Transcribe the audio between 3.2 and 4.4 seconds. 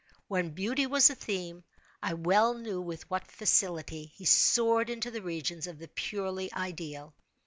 facility he